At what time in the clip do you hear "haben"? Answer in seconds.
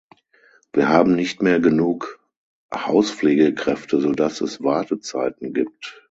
0.89-1.13